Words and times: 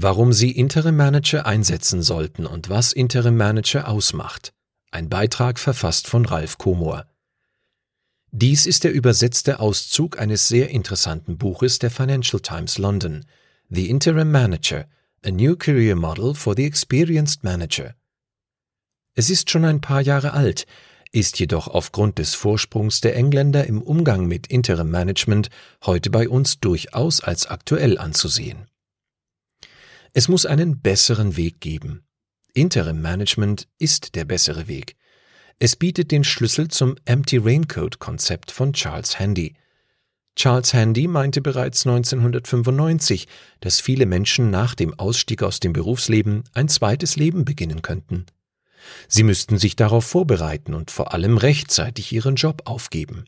Warum 0.00 0.32
Sie 0.32 0.52
Interim 0.52 0.94
Manager 0.94 1.44
einsetzen 1.44 2.02
sollten 2.02 2.46
und 2.46 2.68
was 2.68 2.92
Interim 2.92 3.36
Manager 3.36 3.88
ausmacht. 3.88 4.52
Ein 4.92 5.08
Beitrag 5.08 5.58
verfasst 5.58 6.06
von 6.06 6.24
Ralf 6.24 6.56
Komor. 6.56 7.04
Dies 8.30 8.66
ist 8.66 8.84
der 8.84 8.92
übersetzte 8.92 9.58
Auszug 9.58 10.16
eines 10.20 10.46
sehr 10.46 10.70
interessanten 10.70 11.36
Buches 11.36 11.80
der 11.80 11.90
Financial 11.90 12.40
Times 12.40 12.78
London, 12.78 13.24
The 13.70 13.90
Interim 13.90 14.30
Manager, 14.30 14.86
A 15.26 15.32
New 15.32 15.56
Career 15.56 15.96
Model 15.96 16.32
for 16.32 16.54
the 16.56 16.64
Experienced 16.64 17.42
Manager. 17.42 17.96
Es 19.16 19.30
ist 19.30 19.50
schon 19.50 19.64
ein 19.64 19.80
paar 19.80 20.00
Jahre 20.00 20.32
alt, 20.32 20.68
ist 21.10 21.40
jedoch 21.40 21.66
aufgrund 21.66 22.18
des 22.18 22.36
Vorsprungs 22.36 23.00
der 23.00 23.16
Engländer 23.16 23.66
im 23.66 23.82
Umgang 23.82 24.26
mit 24.26 24.46
Interim 24.46 24.92
Management 24.92 25.50
heute 25.84 26.10
bei 26.10 26.28
uns 26.28 26.60
durchaus 26.60 27.20
als 27.20 27.46
aktuell 27.46 27.98
anzusehen. 27.98 28.67
Es 30.12 30.28
muss 30.28 30.46
einen 30.46 30.80
besseren 30.80 31.36
Weg 31.36 31.60
geben. 31.60 32.04
Interim 32.54 33.00
Management 33.00 33.68
ist 33.78 34.14
der 34.14 34.24
bessere 34.24 34.68
Weg. 34.68 34.96
Es 35.58 35.76
bietet 35.76 36.10
den 36.10 36.24
Schlüssel 36.24 36.68
zum 36.68 36.96
Empty 37.04 37.38
Raincoat 37.38 37.98
Konzept 37.98 38.50
von 38.50 38.72
Charles 38.72 39.18
Handy. 39.18 39.54
Charles 40.36 40.72
Handy 40.72 41.08
meinte 41.08 41.40
bereits 41.40 41.84
1995, 41.84 43.26
dass 43.58 43.80
viele 43.80 44.06
Menschen 44.06 44.50
nach 44.50 44.76
dem 44.76 44.96
Ausstieg 44.98 45.42
aus 45.42 45.58
dem 45.58 45.72
Berufsleben 45.72 46.44
ein 46.52 46.68
zweites 46.68 47.16
Leben 47.16 47.44
beginnen 47.44 47.82
könnten. 47.82 48.26
Sie 49.08 49.24
müssten 49.24 49.58
sich 49.58 49.74
darauf 49.74 50.04
vorbereiten 50.04 50.74
und 50.74 50.92
vor 50.92 51.12
allem 51.12 51.38
rechtzeitig 51.38 52.12
ihren 52.12 52.36
Job 52.36 52.62
aufgeben. 52.66 53.24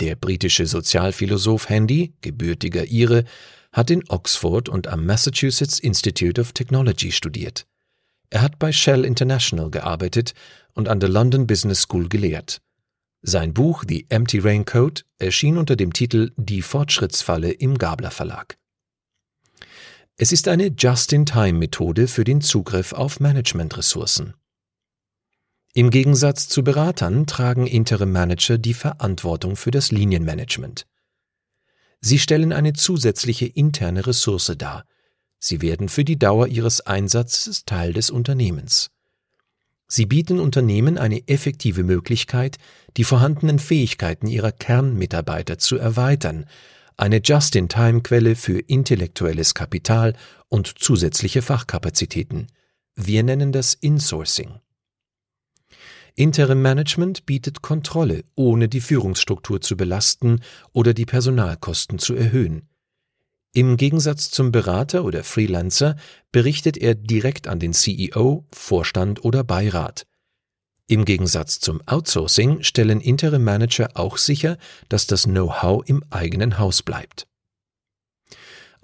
Der 0.00 0.14
britische 0.14 0.66
Sozialphilosoph 0.66 1.68
Handy, 1.68 2.14
gebürtiger 2.20 2.86
Ire, 2.86 3.24
hat 3.72 3.90
in 3.90 4.04
Oxford 4.08 4.68
und 4.68 4.86
am 4.86 5.06
Massachusetts 5.06 5.78
Institute 5.78 6.40
of 6.40 6.52
Technology 6.52 7.10
studiert. 7.10 7.66
Er 8.30 8.42
hat 8.42 8.58
bei 8.58 8.72
Shell 8.72 9.04
International 9.04 9.70
gearbeitet 9.70 10.34
und 10.74 10.88
an 10.88 11.00
der 11.00 11.08
London 11.08 11.46
Business 11.46 11.82
School 11.82 12.08
gelehrt. 12.08 12.60
Sein 13.22 13.54
Buch 13.54 13.84
The 13.86 14.06
Empty 14.08 14.40
Raincoat 14.40 15.04
erschien 15.18 15.56
unter 15.56 15.76
dem 15.76 15.92
Titel 15.92 16.32
Die 16.36 16.62
Fortschrittsfalle 16.62 17.52
im 17.52 17.78
Gabler 17.78 18.10
Verlag. 18.10 18.58
Es 20.16 20.32
ist 20.32 20.48
eine 20.48 20.68
Just-in-Time-Methode 20.68 22.08
für 22.08 22.24
den 22.24 22.40
Zugriff 22.40 22.92
auf 22.92 23.20
Managementressourcen. 23.20 24.34
Im 25.74 25.90
Gegensatz 25.90 26.48
zu 26.48 26.62
Beratern 26.62 27.26
tragen 27.26 27.66
Interim 27.66 28.12
Manager 28.12 28.58
die 28.58 28.74
Verantwortung 28.74 29.56
für 29.56 29.70
das 29.70 29.90
Linienmanagement. 29.90 30.86
Sie 32.04 32.18
stellen 32.18 32.52
eine 32.52 32.72
zusätzliche 32.72 33.46
interne 33.46 34.06
Ressource 34.06 34.52
dar. 34.58 34.84
Sie 35.38 35.62
werden 35.62 35.88
für 35.88 36.04
die 36.04 36.18
Dauer 36.18 36.48
ihres 36.48 36.80
Einsatzes 36.80 37.64
Teil 37.64 37.92
des 37.92 38.10
Unternehmens. 38.10 38.90
Sie 39.86 40.06
bieten 40.06 40.40
Unternehmen 40.40 40.98
eine 40.98 41.28
effektive 41.28 41.84
Möglichkeit, 41.84 42.58
die 42.96 43.04
vorhandenen 43.04 43.58
Fähigkeiten 43.58 44.26
ihrer 44.26 44.50
Kernmitarbeiter 44.50 45.58
zu 45.58 45.76
erweitern, 45.76 46.46
eine 46.96 47.20
Just-in-Time-Quelle 47.22 48.34
für 48.34 48.58
intellektuelles 48.58 49.54
Kapital 49.54 50.14
und 50.48 50.66
zusätzliche 50.78 51.40
Fachkapazitäten. 51.40 52.48
Wir 52.96 53.22
nennen 53.22 53.52
das 53.52 53.74
Insourcing. 53.74 54.61
Interim 56.14 56.62
Management 56.62 57.26
bietet 57.26 57.62
Kontrolle, 57.62 58.24
ohne 58.34 58.68
die 58.68 58.80
Führungsstruktur 58.80 59.60
zu 59.60 59.76
belasten 59.76 60.40
oder 60.72 60.94
die 60.94 61.06
Personalkosten 61.06 61.98
zu 61.98 62.14
erhöhen. 62.14 62.68
Im 63.54 63.76
Gegensatz 63.76 64.30
zum 64.30 64.50
Berater 64.50 65.04
oder 65.04 65.24
Freelancer 65.24 65.96
berichtet 66.30 66.78
er 66.78 66.94
direkt 66.94 67.48
an 67.48 67.58
den 67.58 67.74
CEO, 67.74 68.46
Vorstand 68.50 69.24
oder 69.24 69.44
Beirat. 69.44 70.06
Im 70.86 71.04
Gegensatz 71.04 71.60
zum 71.60 71.80
Outsourcing 71.86 72.62
stellen 72.62 73.00
Interim 73.00 73.44
Manager 73.44 73.90
auch 73.94 74.18
sicher, 74.18 74.58
dass 74.88 75.06
das 75.06 75.24
Know-how 75.24 75.82
im 75.86 76.02
eigenen 76.10 76.58
Haus 76.58 76.82
bleibt. 76.82 77.26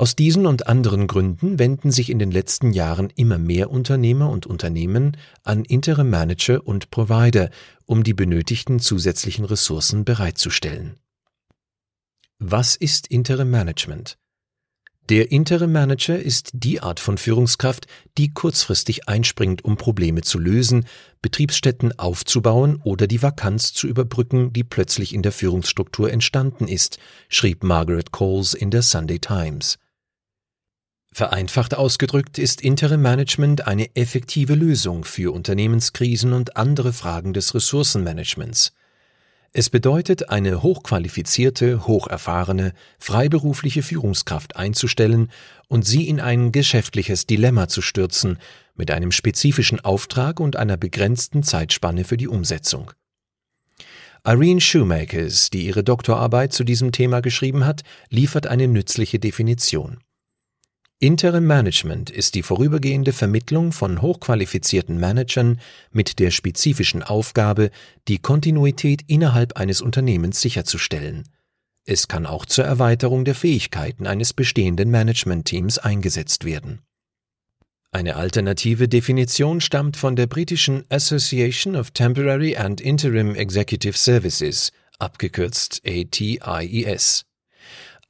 Aus 0.00 0.14
diesen 0.14 0.47
und 0.47 0.69
anderen 0.69 1.09
Gründen 1.09 1.59
wenden 1.59 1.91
sich 1.91 2.09
in 2.09 2.20
den 2.20 2.31
letzten 2.31 2.72
Jahren 2.72 3.10
immer 3.16 3.36
mehr 3.36 3.72
Unternehmer 3.72 4.31
und 4.31 4.47
Unternehmen 4.47 5.16
an 5.42 5.64
Interim 5.64 6.09
Manager 6.09 6.64
und 6.64 6.92
Provider, 6.92 7.50
um 7.84 8.04
die 8.04 8.14
benötigten 8.14 8.78
zusätzlichen 8.78 9.44
Ressourcen 9.44 10.04
bereitzustellen. 10.04 11.00
Was 12.38 12.76
ist 12.76 13.09
Interim 13.09 13.50
Management? 13.50 14.16
Der 15.09 15.32
Interim 15.32 15.72
Manager 15.72 16.16
ist 16.16 16.50
die 16.53 16.80
Art 16.80 17.00
von 17.00 17.19
Führungskraft, 17.19 17.88
die 18.19 18.32
kurzfristig 18.32 19.09
einspringt, 19.09 19.65
um 19.65 19.76
Probleme 19.76 20.20
zu 20.20 20.38
lösen, 20.38 20.86
Betriebsstätten 21.22 21.98
aufzubauen 21.98 22.80
oder 22.84 23.09
die 23.09 23.22
Vakanz 23.22 23.72
zu 23.72 23.88
überbrücken, 23.88 24.53
die 24.53 24.62
plötzlich 24.62 25.12
in 25.12 25.22
der 25.22 25.32
Führungsstruktur 25.32 26.12
entstanden 26.12 26.69
ist, 26.69 26.98
schrieb 27.28 27.65
Margaret 27.65 28.12
Coles 28.12 28.54
in 28.54 28.70
der 28.70 28.82
Sunday 28.82 29.19
Times. 29.19 29.78
Vereinfacht 31.12 31.74
ausgedrückt 31.74 32.38
ist 32.38 32.60
Interim 32.60 33.02
Management 33.02 33.66
eine 33.66 33.94
effektive 33.96 34.54
Lösung 34.54 35.04
für 35.04 35.32
Unternehmenskrisen 35.32 36.32
und 36.32 36.56
andere 36.56 36.92
Fragen 36.92 37.32
des 37.32 37.54
Ressourcenmanagements. 37.54 38.72
Es 39.52 39.70
bedeutet, 39.70 40.28
eine 40.28 40.62
hochqualifizierte, 40.62 41.86
hocherfahrene, 41.86 42.74
freiberufliche 42.98 43.82
Führungskraft 43.82 44.56
einzustellen 44.56 45.30
und 45.68 45.86
sie 45.86 46.06
in 46.06 46.20
ein 46.20 46.52
geschäftliches 46.52 47.26
Dilemma 47.26 47.68
zu 47.68 47.80
stürzen, 47.80 48.38
mit 48.76 48.91
einem 48.91 49.10
spezifischen 49.10 49.80
Auftrag 49.80 50.38
und 50.38 50.56
einer 50.56 50.76
begrenzten 50.76 51.42
Zeitspanne 51.42 52.04
für 52.04 52.18
die 52.18 52.28
Umsetzung. 52.28 52.92
Irene 54.24 54.60
Shoemakers, 54.60 55.48
die 55.48 55.66
ihre 55.66 55.82
Doktorarbeit 55.82 56.52
zu 56.52 56.62
diesem 56.62 56.92
Thema 56.92 57.20
geschrieben 57.20 57.64
hat, 57.64 57.82
liefert 58.10 58.47
eine 58.47 58.68
nützliche 58.68 59.18
Definition. 59.18 59.98
Interim 61.00 61.47
Management 61.47 62.10
ist 62.10 62.34
die 62.34 62.42
vorübergehende 62.42 63.12
Vermittlung 63.12 63.70
von 63.70 64.03
hochqualifizierten 64.03 64.98
Managern 64.98 65.60
mit 65.92 66.19
der 66.19 66.32
spezifischen 66.32 67.04
Aufgabe, 67.04 67.70
die 68.09 68.19
Kontinuität 68.19 69.03
innerhalb 69.06 69.56
eines 69.56 69.81
Unternehmens 69.81 70.41
sicherzustellen. 70.41 71.28
Es 71.84 72.09
kann 72.09 72.26
auch 72.26 72.44
zur 72.47 72.64
Erweiterung 72.64 73.25
der 73.25 73.36
Fähigkeiten 73.36 74.09
eines 74.09 74.32
bestehenden 74.32 74.91
Managementteams 74.91 75.78
eingesetzt 75.78 76.44
werden. 76.44 76.81
Eine 77.92 78.16
alternative 78.16 78.88
Definition 78.88 79.60
stammt 79.60 79.97
von 79.97 80.16
der 80.16 80.26
britischen 80.26 80.84
Association 80.88 81.76
of 81.76 81.92
Temporary 81.92 82.56
and 82.56 82.80
Interim 82.80 83.36
Executive 83.36 83.97
Services, 83.97 84.72
abgekürzt 84.98 85.80
ATIES. 85.86 87.28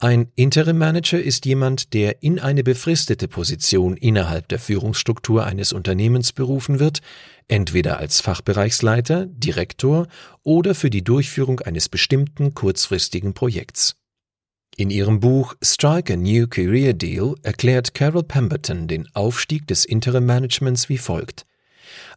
Ein 0.01 0.31
Interim 0.37 0.79
Manager 0.79 1.21
ist 1.21 1.45
jemand, 1.45 1.93
der 1.93 2.23
in 2.23 2.39
eine 2.39 2.63
befristete 2.63 3.27
Position 3.27 3.97
innerhalb 3.97 4.47
der 4.47 4.61
Führungsstruktur 4.61 5.45
eines 5.45 5.73
Unternehmens 5.73 6.33
berufen 6.33 6.79
wird, 6.79 7.01
entweder 7.49 7.99
als 7.99 8.21
Fachbereichsleiter, 8.21 9.27
Direktor 9.27 10.07
oder 10.45 10.77
für 10.77 10.89
die 10.89 11.03
Durchführung 11.03 11.59
eines 11.59 11.89
bestimmten 11.89 12.55
kurzfristigen 12.55 13.35
Projekts. 13.35 13.97
In 14.77 14.91
ihrem 14.91 15.19
Buch 15.19 15.57
Strike 15.65 16.13
a 16.13 16.17
New 16.17 16.47
Career 16.47 16.93
Deal 16.93 17.35
erklärt 17.43 17.95
Carol 17.95 18.23
Pemberton 18.23 18.87
den 18.87 19.09
Aufstieg 19.17 19.67
des 19.67 19.85
Interim 19.85 20.27
Managements 20.27 20.89
wie 20.89 20.99
folgt. 20.99 21.45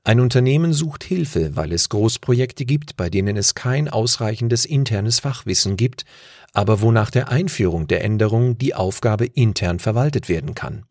Ein 0.04 0.20
Unternehmen 0.20 0.74
sucht 0.74 1.04
Hilfe, 1.04 1.56
weil 1.56 1.72
es 1.74 1.90
Großprojekte 1.90 2.66
gibt, 2.66 2.98
bei 2.98 3.10
denen 3.10 3.38
es 3.38 3.56
kein 3.56 3.88
ausreichendes 3.88 4.66
internes 4.66 5.20
Fachwissen 5.20 5.78
gibt, 5.78 6.06
aber 6.54 6.82
wo 6.82 6.92
nach 6.92 7.12
der 7.12 7.30
Einführung 7.30 7.88
der 7.88 8.04
Änderung 8.04 8.58
die 8.58 8.74
Aufgabe 8.74 9.26
intern 9.26 9.80
verwaltet 9.80 10.30
werden 10.30 10.56
kann. 10.56 10.86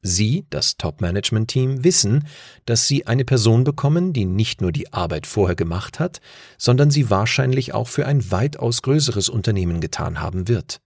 Sie, 0.00 0.46
das 0.50 0.76
Top-Management-Team, 0.76 1.82
wissen, 1.82 2.26
dass 2.66 2.86
Sie 2.86 3.06
eine 3.06 3.24
Person 3.24 3.64
bekommen, 3.64 4.12
die 4.12 4.24
nicht 4.24 4.60
nur 4.60 4.70
die 4.70 4.92
Arbeit 4.92 5.26
vorher 5.26 5.56
gemacht 5.56 5.98
hat, 5.98 6.20
sondern 6.56 6.90
sie 6.90 7.10
wahrscheinlich 7.10 7.74
auch 7.74 7.88
für 7.88 8.06
ein 8.06 8.30
weitaus 8.30 8.82
größeres 8.82 9.28
Unternehmen 9.28 9.80
getan 9.80 10.20
haben 10.20 10.46
wird. 10.46 10.80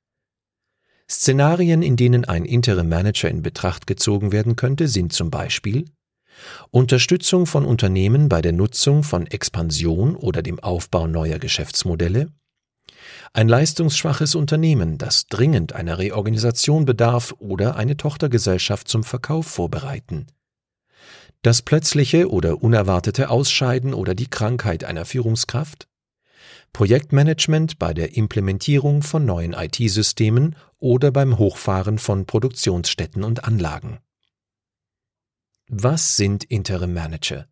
Szenarien, 1.10 1.82
in 1.82 1.96
denen 1.96 2.24
ein 2.24 2.46
Interim 2.46 2.88
Manager 2.88 3.28
in 3.28 3.42
Betracht 3.42 3.86
gezogen 3.86 4.32
werden 4.32 4.56
könnte, 4.56 4.88
sind 4.88 5.12
zum 5.12 5.30
Beispiel 5.30 5.84
Unterstützung 6.70 7.46
von 7.46 7.64
Unternehmen 7.64 8.28
bei 8.28 8.42
der 8.42 8.52
Nutzung 8.52 9.02
von 9.02 9.26
Expansion 9.26 10.16
oder 10.16 10.42
dem 10.42 10.58
Aufbau 10.60 11.06
neuer 11.06 11.38
Geschäftsmodelle, 11.38 12.28
ein 13.32 13.48
leistungsschwaches 13.48 14.34
Unternehmen, 14.34 14.98
das 14.98 15.26
dringend 15.26 15.72
einer 15.72 15.98
Reorganisation 15.98 16.84
bedarf 16.84 17.34
oder 17.38 17.76
eine 17.76 17.96
Tochtergesellschaft 17.96 18.88
zum 18.88 19.04
Verkauf 19.04 19.46
vorbereiten. 19.46 20.26
Das 21.42 21.62
plötzliche 21.62 22.30
oder 22.30 22.62
unerwartete 22.62 23.30
Ausscheiden 23.30 23.94
oder 23.94 24.14
die 24.14 24.28
Krankheit 24.28 24.84
einer 24.84 25.04
Führungskraft. 25.04 25.88
Projektmanagement 26.72 27.78
bei 27.78 27.92
der 27.92 28.16
Implementierung 28.16 29.02
von 29.02 29.24
neuen 29.24 29.52
IT-Systemen 29.52 30.56
oder 30.78 31.10
beim 31.10 31.38
Hochfahren 31.38 31.98
von 31.98 32.26
Produktionsstätten 32.26 33.24
und 33.24 33.44
Anlagen. 33.44 33.98
Was 35.74 36.18
sind 36.18 36.44
Interim 36.44 36.92
Manager? 36.92 37.46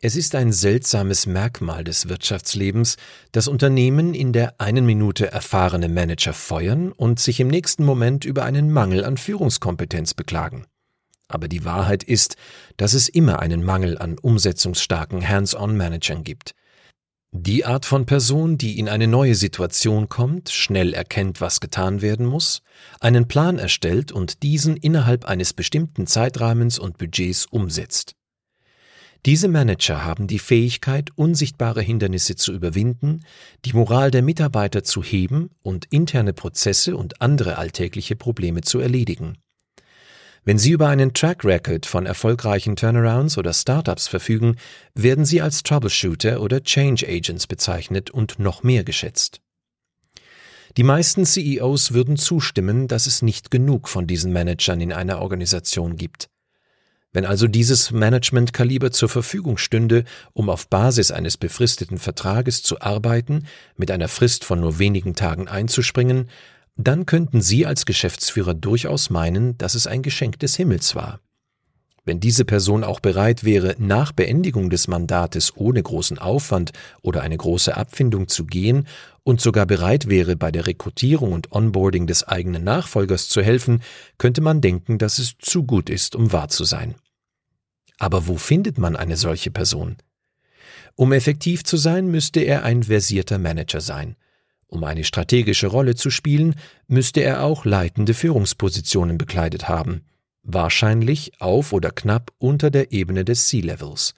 Es 0.00 0.16
ist 0.16 0.34
ein 0.34 0.50
seltsames 0.50 1.26
Merkmal 1.26 1.84
des 1.84 2.08
Wirtschaftslebens, 2.08 2.96
dass 3.32 3.48
Unternehmen 3.48 4.14
in 4.14 4.32
der 4.32 4.62
einen 4.62 4.86
Minute 4.86 5.30
erfahrene 5.30 5.90
Manager 5.90 6.32
feuern 6.32 6.90
und 6.90 7.20
sich 7.20 7.40
im 7.40 7.48
nächsten 7.48 7.84
Moment 7.84 8.24
über 8.24 8.46
einen 8.46 8.72
Mangel 8.72 9.04
an 9.04 9.18
Führungskompetenz 9.18 10.14
beklagen. 10.14 10.64
Aber 11.28 11.46
die 11.46 11.66
Wahrheit 11.66 12.02
ist, 12.02 12.36
dass 12.78 12.94
es 12.94 13.10
immer 13.10 13.40
einen 13.40 13.62
Mangel 13.62 13.98
an 13.98 14.16
umsetzungsstarken 14.18 15.28
Hands-on-Managern 15.28 16.24
gibt. 16.24 16.54
Die 17.36 17.64
Art 17.64 17.84
von 17.84 18.06
Person, 18.06 18.58
die 18.58 18.78
in 18.78 18.88
eine 18.88 19.08
neue 19.08 19.34
Situation 19.34 20.08
kommt, 20.08 20.50
schnell 20.50 20.94
erkennt, 20.94 21.40
was 21.40 21.58
getan 21.58 22.00
werden 22.00 22.26
muss, 22.26 22.62
einen 23.00 23.26
Plan 23.26 23.58
erstellt 23.58 24.12
und 24.12 24.44
diesen 24.44 24.76
innerhalb 24.76 25.24
eines 25.24 25.52
bestimmten 25.52 26.06
Zeitrahmens 26.06 26.78
und 26.78 26.96
Budgets 26.96 27.46
umsetzt. 27.46 28.14
Diese 29.26 29.48
Manager 29.48 30.04
haben 30.04 30.28
die 30.28 30.38
Fähigkeit, 30.38 31.10
unsichtbare 31.16 31.82
Hindernisse 31.82 32.36
zu 32.36 32.52
überwinden, 32.52 33.24
die 33.64 33.72
Moral 33.72 34.12
der 34.12 34.22
Mitarbeiter 34.22 34.84
zu 34.84 35.02
heben 35.02 35.50
und 35.60 35.86
interne 35.86 36.34
Prozesse 36.34 36.96
und 36.96 37.20
andere 37.20 37.58
alltägliche 37.58 38.14
Probleme 38.14 38.60
zu 38.60 38.78
erledigen. 38.78 39.38
Wenn 40.46 40.58
Sie 40.58 40.72
über 40.72 40.88
einen 40.88 41.14
Track 41.14 41.42
Record 41.44 41.86
von 41.86 42.04
erfolgreichen 42.04 42.76
Turnarounds 42.76 43.38
oder 43.38 43.54
Startups 43.54 44.08
verfügen, 44.08 44.56
werden 44.94 45.24
Sie 45.24 45.40
als 45.40 45.62
Troubleshooter 45.62 46.42
oder 46.42 46.62
Change 46.62 47.06
Agents 47.08 47.46
bezeichnet 47.46 48.10
und 48.10 48.38
noch 48.38 48.62
mehr 48.62 48.84
geschätzt. 48.84 49.40
Die 50.76 50.82
meisten 50.82 51.24
CEOs 51.24 51.94
würden 51.94 52.18
zustimmen, 52.18 52.88
dass 52.88 53.06
es 53.06 53.22
nicht 53.22 53.50
genug 53.50 53.88
von 53.88 54.06
diesen 54.06 54.32
Managern 54.32 54.82
in 54.82 54.92
einer 54.92 55.22
Organisation 55.22 55.96
gibt. 55.96 56.28
Wenn 57.14 57.24
also 57.24 57.46
dieses 57.46 57.92
Managementkaliber 57.92 58.90
zur 58.90 59.08
Verfügung 59.08 59.56
stünde, 59.56 60.04
um 60.32 60.50
auf 60.50 60.68
Basis 60.68 61.12
eines 61.12 61.36
befristeten 61.36 61.98
Vertrages 61.98 62.64
zu 62.64 62.80
arbeiten, 62.80 63.46
mit 63.76 63.92
einer 63.92 64.08
Frist 64.08 64.44
von 64.44 64.60
nur 64.60 64.80
wenigen 64.80 65.14
Tagen 65.14 65.46
einzuspringen, 65.46 66.28
dann 66.76 67.06
könnten 67.06 67.40
Sie 67.40 67.66
als 67.66 67.86
Geschäftsführer 67.86 68.54
durchaus 68.54 69.10
meinen, 69.10 69.56
dass 69.58 69.74
es 69.74 69.86
ein 69.86 70.02
Geschenk 70.02 70.38
des 70.38 70.56
Himmels 70.56 70.94
war. 70.94 71.20
Wenn 72.06 72.20
diese 72.20 72.44
Person 72.44 72.84
auch 72.84 73.00
bereit 73.00 73.44
wäre, 73.44 73.76
nach 73.78 74.12
Beendigung 74.12 74.68
des 74.68 74.88
Mandates 74.88 75.56
ohne 75.56 75.82
großen 75.82 76.18
Aufwand 76.18 76.72
oder 77.00 77.22
eine 77.22 77.36
große 77.36 77.74
Abfindung 77.74 78.28
zu 78.28 78.44
gehen 78.44 78.86
und 79.22 79.40
sogar 79.40 79.64
bereit 79.64 80.08
wäre, 80.10 80.36
bei 80.36 80.52
der 80.52 80.66
Rekrutierung 80.66 81.32
und 81.32 81.52
Onboarding 81.52 82.06
des 82.06 82.24
eigenen 82.24 82.62
Nachfolgers 82.62 83.30
zu 83.30 83.40
helfen, 83.40 83.82
könnte 84.18 84.42
man 84.42 84.60
denken, 84.60 84.98
dass 84.98 85.18
es 85.18 85.36
zu 85.38 85.64
gut 85.64 85.88
ist, 85.88 86.14
um 86.14 86.30
wahr 86.30 86.48
zu 86.48 86.64
sein. 86.64 86.94
Aber 87.98 88.26
wo 88.26 88.36
findet 88.36 88.76
man 88.76 88.96
eine 88.96 89.16
solche 89.16 89.50
Person? 89.50 89.96
Um 90.96 91.12
effektiv 91.12 91.64
zu 91.64 91.78
sein, 91.78 92.08
müsste 92.08 92.40
er 92.40 92.64
ein 92.64 92.82
versierter 92.82 93.38
Manager 93.38 93.80
sein. 93.80 94.16
Um 94.66 94.84
eine 94.84 95.04
strategische 95.04 95.68
Rolle 95.68 95.94
zu 95.94 96.10
spielen, 96.10 96.54
müsste 96.86 97.22
er 97.22 97.44
auch 97.44 97.64
leitende 97.64 98.14
Führungspositionen 98.14 99.18
bekleidet 99.18 99.68
haben, 99.68 100.02
wahrscheinlich 100.42 101.40
auf 101.40 101.72
oder 101.72 101.90
knapp 101.90 102.32
unter 102.38 102.70
der 102.70 102.92
Ebene 102.92 103.24
des 103.24 103.46
C-Levels. 103.48 104.14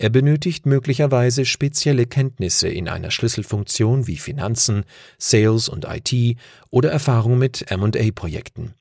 Er 0.00 0.08
benötigt 0.08 0.64
möglicherweise 0.64 1.44
spezielle 1.44 2.06
Kenntnisse 2.06 2.68
in 2.68 2.88
einer 2.88 3.10
Schlüsselfunktion 3.10 4.06
wie 4.06 4.16
Finanzen, 4.16 4.84
Sales 5.18 5.68
und 5.68 5.86
IT 5.86 6.38
oder 6.70 6.90
Erfahrung 6.90 7.36
mit 7.36 7.66
MA-Projekten. 7.70 8.74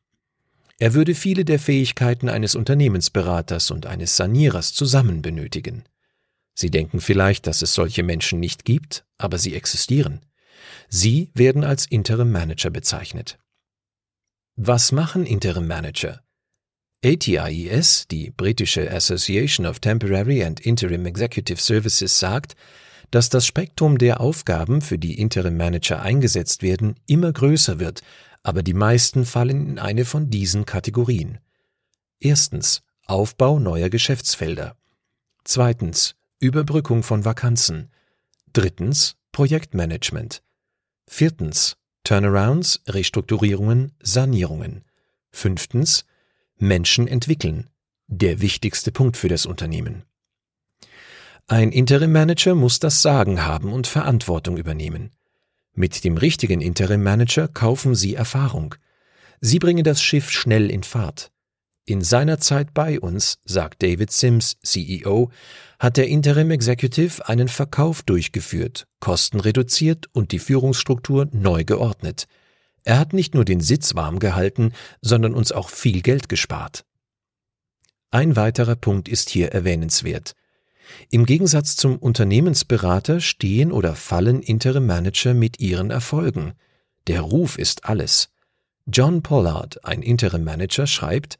Er 0.77 0.93
würde 0.93 1.13
viele 1.13 1.43
der 1.43 1.59
Fähigkeiten 1.59 2.29
eines 2.29 2.55
Unternehmensberaters 2.55 3.69
und 3.69 3.85
eines 3.85 4.15
Sanierers 4.15 4.73
zusammen 4.73 5.21
benötigen. 5.21 5.83
Sie 6.53 6.71
denken 6.71 7.01
vielleicht, 7.01 7.47
dass 7.47 7.61
es 7.61 7.73
solche 7.73 8.03
Menschen 8.03 8.39
nicht 8.39 8.63
gibt, 8.63 9.03
aber 9.17 9.37
sie 9.37 9.55
existieren. 9.55 10.21
Sie 10.89 11.31
werden 11.33 11.63
als 11.63 11.85
Interim 11.85 12.31
Manager 12.31 12.69
bezeichnet. 12.69 13.39
Was 14.55 14.91
machen 14.91 15.25
Interim 15.25 15.67
Manager? 15.67 16.21
ATIES, 17.03 18.07
die 18.09 18.29
britische 18.29 18.91
Association 18.91 19.65
of 19.65 19.79
Temporary 19.79 20.43
and 20.43 20.59
Interim 20.59 21.05
Executive 21.05 21.61
Services, 21.61 22.19
sagt, 22.19 22.55
dass 23.11 23.29
das 23.29 23.45
Spektrum 23.45 23.97
der 23.97 24.19
Aufgaben, 24.19 24.81
für 24.81 24.97
die 24.97 25.19
Interim 25.19 25.55
Manager 25.55 26.01
eingesetzt 26.01 26.61
werden, 26.61 26.95
immer 27.07 27.31
größer 27.31 27.79
wird, 27.79 28.01
aber 28.43 28.63
die 28.63 28.73
meisten 28.73 29.25
fallen 29.25 29.67
in 29.67 29.79
eine 29.79 30.05
von 30.05 30.29
diesen 30.29 30.65
Kategorien. 30.65 31.39
Erstens 32.19 32.83
Aufbau 33.05 33.59
neuer 33.59 33.89
Geschäftsfelder. 33.89 34.75
Zweitens 35.43 36.15
Überbrückung 36.39 37.01
von 37.03 37.25
Vakanzen. 37.25 37.91
Drittens 38.53 39.15
Projektmanagement. 39.31 40.43
Viertens 41.11 41.75
Turnarounds, 42.03 42.81
Restrukturierungen, 42.87 43.93
Sanierungen. 43.99 44.85
Fünftens 45.31 46.05
Menschen 46.57 47.07
entwickeln. 47.07 47.67
Der 48.05 48.41
wichtigste 48.41 48.91
Punkt 48.91 49.17
für 49.17 49.27
das 49.27 49.47
Unternehmen. 49.47 50.03
Ein 51.47 51.71
Interim 51.71 52.11
Manager 52.11 52.53
muss 52.53 52.77
das 52.77 53.01
Sagen 53.01 53.43
haben 53.43 53.73
und 53.73 53.87
Verantwortung 53.87 54.55
übernehmen. 54.55 55.11
Mit 55.73 56.03
dem 56.03 56.15
richtigen 56.15 56.61
Interim 56.61 57.01
Manager 57.01 57.47
kaufen 57.47 57.95
Sie 57.95 58.13
Erfahrung. 58.13 58.75
Sie 59.41 59.57
bringen 59.57 59.83
das 59.83 60.03
Schiff 60.03 60.29
schnell 60.29 60.69
in 60.69 60.83
Fahrt. 60.83 61.31
In 61.89 62.01
seiner 62.01 62.39
Zeit 62.39 62.75
bei 62.75 62.99
uns, 62.99 63.39
sagt 63.45 63.81
David 63.81 64.11
Sims, 64.11 64.57
CEO, 64.61 65.31
hat 65.79 65.97
der 65.97 66.07
Interim 66.07 66.51
Executive 66.51 67.27
einen 67.27 67.47
Verkauf 67.47 68.03
durchgeführt, 68.03 68.85
Kosten 68.99 69.39
reduziert 69.39 70.05
und 70.13 70.31
die 70.31 70.37
Führungsstruktur 70.37 71.29
neu 71.31 71.63
geordnet. 71.63 72.27
Er 72.83 72.99
hat 72.99 73.13
nicht 73.13 73.33
nur 73.33 73.43
den 73.43 73.59
Sitz 73.59 73.95
warm 73.95 74.19
gehalten, 74.19 74.73
sondern 75.01 75.33
uns 75.33 75.51
auch 75.51 75.71
viel 75.71 76.03
Geld 76.03 76.29
gespart. 76.29 76.85
Ein 78.11 78.35
weiterer 78.35 78.75
Punkt 78.75 79.09
ist 79.09 79.31
hier 79.31 79.51
erwähnenswert. 79.51 80.35
Im 81.09 81.25
Gegensatz 81.25 81.75
zum 81.75 81.97
Unternehmensberater 81.97 83.19
stehen 83.19 83.71
oder 83.71 83.95
fallen 83.95 84.43
Interim 84.43 84.85
Manager 84.85 85.33
mit 85.33 85.59
ihren 85.59 85.89
Erfolgen. 85.89 86.53
Der 87.07 87.21
Ruf 87.21 87.57
ist 87.57 87.85
alles. 87.85 88.29
John 88.85 89.23
Pollard, 89.23 89.83
ein 89.85 90.03
Interim 90.03 90.43
Manager, 90.43 90.85
schreibt, 90.85 91.39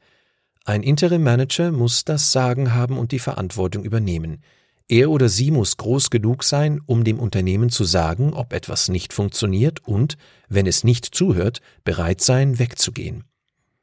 ein 0.64 0.82
Interim 0.82 1.22
Manager 1.22 1.72
muss 1.72 2.04
das 2.04 2.32
Sagen 2.32 2.74
haben 2.74 2.98
und 2.98 3.12
die 3.12 3.18
Verantwortung 3.18 3.84
übernehmen. 3.84 4.42
Er 4.88 5.10
oder 5.10 5.28
sie 5.28 5.50
muss 5.50 5.76
groß 5.76 6.10
genug 6.10 6.42
sein, 6.42 6.80
um 6.84 7.04
dem 7.04 7.20
Unternehmen 7.20 7.70
zu 7.70 7.84
sagen, 7.84 8.34
ob 8.34 8.52
etwas 8.52 8.88
nicht 8.88 9.12
funktioniert 9.12 9.86
und, 9.86 10.16
wenn 10.48 10.66
es 10.66 10.84
nicht 10.84 11.06
zuhört, 11.06 11.60
bereit 11.84 12.20
sein, 12.20 12.58
wegzugehen. 12.58 13.24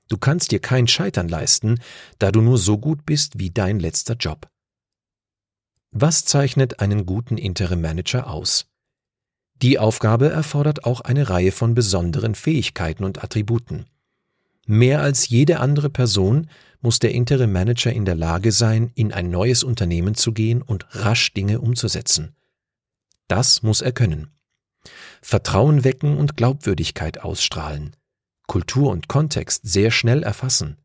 Du 0.10 0.18
kannst 0.18 0.52
dir 0.52 0.60
kein 0.60 0.88
Scheitern 0.88 1.30
leisten, 1.30 1.80
da 2.20 2.32
du 2.32 2.42
nur 2.42 2.58
so 2.58 2.78
gut 2.78 3.06
bist 3.06 3.40
wie 3.40 3.52
dein 3.52 3.80
letzter 3.80 4.16
Job. 4.16 4.50
Was 5.92 6.26
zeichnet 6.26 6.80
einen 6.80 7.06
guten 7.06 7.38
Interim 7.38 7.82
Manager 7.82 8.30
aus? 8.30 8.68
Die 9.62 9.80
Aufgabe 9.80 10.30
erfordert 10.30 10.84
auch 10.84 11.02
eine 11.02 11.30
Reihe 11.30 11.52
von 11.52 11.74
besonderen 11.74 12.36
Fähigkeiten 12.36 13.04
und 13.04 13.24
Attributen. 13.24 13.86
Mehr 14.70 15.02
als 15.02 15.30
jede 15.30 15.62
andere 15.62 15.90
Person 15.90 16.50
muss 16.82 17.00
der 17.00 17.12
Interim 17.12 17.54
Manager 17.54 17.92
in 17.92 18.04
der 18.04 18.16
Lage 18.16 18.52
sein, 18.52 18.92
in 18.96 19.14
ein 19.14 19.30
neues 19.30 19.64
Unternehmen 19.64 20.14
zu 20.14 20.34
gehen 20.34 20.62
und 20.62 20.86
rasch 20.92 21.34
Dinge 21.34 21.62
umzusetzen. 21.62 22.36
Das 23.30 23.64
muss 23.64 23.82
er 23.82 23.94
können. 23.94 24.28
Vertrauen 25.22 25.86
wecken 25.86 26.18
und 26.18 26.36
Glaubwürdigkeit 26.36 27.22
ausstrahlen. 27.22 27.96
Kultur 28.46 28.92
und 28.92 29.08
Kontext 29.08 29.62
sehr 29.66 29.90
schnell 29.90 30.22
erfassen. 30.22 30.76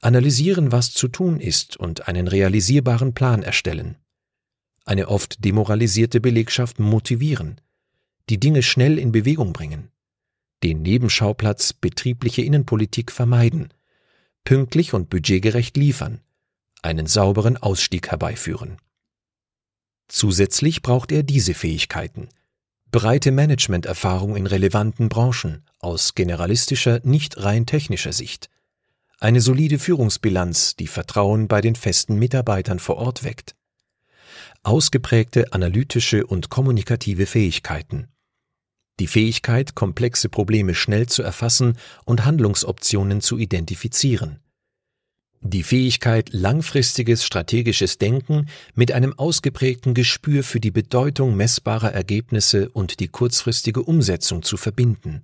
Analysieren, 0.00 0.70
was 0.70 0.92
zu 0.92 1.08
tun 1.08 1.40
ist 1.40 1.76
und 1.76 2.06
einen 2.06 2.28
realisierbaren 2.28 3.12
Plan 3.12 3.42
erstellen. 3.42 3.96
Eine 4.84 5.08
oft 5.08 5.44
demoralisierte 5.44 6.20
Belegschaft 6.20 6.78
motivieren. 6.78 7.60
Die 8.28 8.38
Dinge 8.38 8.62
schnell 8.62 9.00
in 9.00 9.10
Bewegung 9.10 9.52
bringen 9.52 9.90
den 10.62 10.82
Nebenschauplatz 10.82 11.72
betriebliche 11.72 12.42
Innenpolitik 12.42 13.10
vermeiden, 13.12 13.72
pünktlich 14.44 14.92
und 14.92 15.10
budgetgerecht 15.10 15.76
liefern, 15.76 16.20
einen 16.82 17.06
sauberen 17.06 17.56
Ausstieg 17.56 18.10
herbeiführen. 18.10 18.76
Zusätzlich 20.08 20.82
braucht 20.82 21.12
er 21.12 21.22
diese 21.22 21.54
Fähigkeiten. 21.54 22.28
Breite 22.90 23.30
Managementerfahrung 23.30 24.36
in 24.36 24.46
relevanten 24.46 25.08
Branchen 25.08 25.64
aus 25.78 26.14
generalistischer, 26.14 27.00
nicht 27.04 27.38
rein 27.42 27.64
technischer 27.64 28.12
Sicht. 28.12 28.50
Eine 29.20 29.40
solide 29.40 29.78
Führungsbilanz, 29.78 30.76
die 30.76 30.88
Vertrauen 30.88 31.46
bei 31.46 31.60
den 31.60 31.76
festen 31.76 32.16
Mitarbeitern 32.16 32.80
vor 32.80 32.96
Ort 32.96 33.22
weckt. 33.22 33.54
Ausgeprägte 34.62 35.52
analytische 35.52 36.26
und 36.26 36.50
kommunikative 36.50 37.26
Fähigkeiten 37.26 38.08
die 39.00 39.06
Fähigkeit, 39.06 39.74
komplexe 39.74 40.28
Probleme 40.28 40.74
schnell 40.74 41.06
zu 41.06 41.22
erfassen 41.22 41.76
und 42.04 42.24
Handlungsoptionen 42.24 43.20
zu 43.20 43.38
identifizieren. 43.38 44.38
Die 45.42 45.62
Fähigkeit, 45.62 46.28
langfristiges 46.32 47.24
strategisches 47.24 47.96
Denken 47.96 48.46
mit 48.74 48.92
einem 48.92 49.18
ausgeprägten 49.18 49.94
Gespür 49.94 50.42
für 50.42 50.60
die 50.60 50.70
Bedeutung 50.70 51.34
messbarer 51.34 51.92
Ergebnisse 51.92 52.68
und 52.68 53.00
die 53.00 53.08
kurzfristige 53.08 53.82
Umsetzung 53.82 54.42
zu 54.42 54.58
verbinden. 54.58 55.22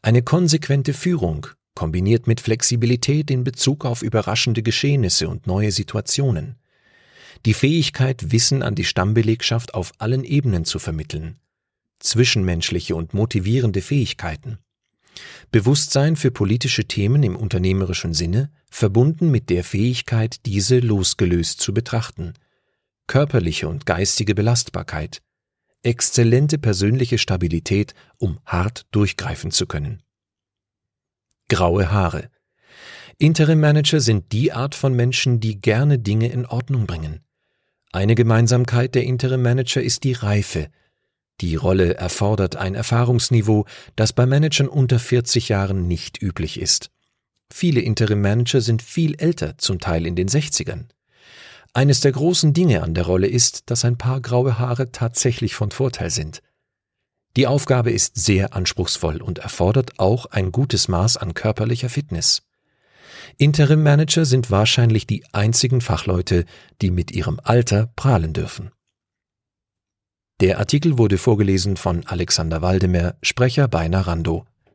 Eine 0.00 0.22
konsequente 0.22 0.94
Führung, 0.94 1.46
kombiniert 1.74 2.26
mit 2.26 2.40
Flexibilität 2.40 3.30
in 3.30 3.44
Bezug 3.44 3.84
auf 3.84 4.02
überraschende 4.02 4.62
Geschehnisse 4.62 5.28
und 5.28 5.46
neue 5.46 5.72
Situationen. 5.72 6.56
Die 7.44 7.54
Fähigkeit, 7.54 8.32
Wissen 8.32 8.62
an 8.62 8.74
die 8.74 8.84
Stammbelegschaft 8.84 9.74
auf 9.74 9.92
allen 9.98 10.24
Ebenen 10.24 10.64
zu 10.64 10.78
vermitteln. 10.78 11.38
Zwischenmenschliche 12.00 12.94
und 12.94 13.14
motivierende 13.14 13.82
Fähigkeiten. 13.82 14.58
Bewusstsein 15.50 16.16
für 16.16 16.30
politische 16.30 16.84
Themen 16.84 17.22
im 17.22 17.36
unternehmerischen 17.36 18.14
Sinne, 18.14 18.50
verbunden 18.70 19.30
mit 19.30 19.50
der 19.50 19.64
Fähigkeit, 19.64 20.46
diese 20.46 20.78
losgelöst 20.78 21.60
zu 21.60 21.72
betrachten. 21.74 22.34
Körperliche 23.06 23.68
und 23.68 23.86
geistige 23.86 24.34
Belastbarkeit. 24.34 25.22
Exzellente 25.82 26.58
persönliche 26.58 27.18
Stabilität, 27.18 27.94
um 28.18 28.38
hart 28.44 28.86
durchgreifen 28.90 29.50
zu 29.50 29.66
können. 29.66 30.02
Graue 31.48 31.90
Haare. 31.90 32.30
Interim-Manager 33.16 34.00
sind 34.00 34.32
die 34.32 34.52
Art 34.52 34.74
von 34.74 34.94
Menschen, 34.94 35.40
die 35.40 35.60
gerne 35.60 35.98
Dinge 35.98 36.30
in 36.30 36.46
Ordnung 36.46 36.86
bringen. 36.86 37.20
Eine 37.90 38.14
Gemeinsamkeit 38.14 38.94
der 38.94 39.04
Interim-Manager 39.04 39.82
ist 39.82 40.04
die 40.04 40.12
Reife, 40.12 40.68
die 41.40 41.54
Rolle 41.54 41.94
erfordert 41.94 42.56
ein 42.56 42.74
Erfahrungsniveau, 42.74 43.64
das 43.96 44.12
bei 44.12 44.26
Managern 44.26 44.68
unter 44.68 44.98
40 44.98 45.48
Jahren 45.48 45.86
nicht 45.86 46.20
üblich 46.20 46.60
ist. 46.60 46.90
Viele 47.52 47.80
Interim-Manager 47.80 48.60
sind 48.60 48.82
viel 48.82 49.14
älter, 49.18 49.56
zum 49.58 49.78
Teil 49.78 50.06
in 50.06 50.16
den 50.16 50.28
60ern. 50.28 50.86
Eines 51.72 52.00
der 52.00 52.12
großen 52.12 52.52
Dinge 52.52 52.82
an 52.82 52.94
der 52.94 53.06
Rolle 53.06 53.28
ist, 53.28 53.70
dass 53.70 53.84
ein 53.84 53.98
paar 53.98 54.20
graue 54.20 54.58
Haare 54.58 54.90
tatsächlich 54.90 55.54
von 55.54 55.70
Vorteil 55.70 56.10
sind. 56.10 56.42
Die 57.36 57.46
Aufgabe 57.46 57.92
ist 57.92 58.16
sehr 58.16 58.54
anspruchsvoll 58.54 59.22
und 59.22 59.38
erfordert 59.38 59.98
auch 59.98 60.26
ein 60.26 60.50
gutes 60.50 60.88
Maß 60.88 61.18
an 61.18 61.34
körperlicher 61.34 61.88
Fitness. 61.88 62.42
Interim-Manager 63.36 64.24
sind 64.24 64.50
wahrscheinlich 64.50 65.06
die 65.06 65.24
einzigen 65.32 65.80
Fachleute, 65.80 66.46
die 66.82 66.90
mit 66.90 67.12
ihrem 67.12 67.38
Alter 67.42 67.92
prahlen 67.94 68.32
dürfen. 68.32 68.72
Der 70.40 70.60
Artikel 70.60 70.98
wurde 70.98 71.18
vorgelesen 71.18 71.76
von 71.76 72.06
Alexander 72.06 72.62
Waldemer, 72.62 73.16
Sprecher 73.22 73.66
bei 73.66 73.88
Narando. 73.88 74.46